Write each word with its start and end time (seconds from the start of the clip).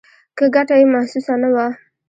که 0.37 0.45
ګټه 0.55 0.75
یې 0.79 0.85
محسوسه 0.93 1.33
نه 1.41 1.49
وه. 1.53 1.67